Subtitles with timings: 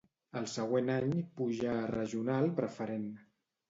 [0.39, 1.13] El següent any
[1.43, 3.11] pujà a regional preferent.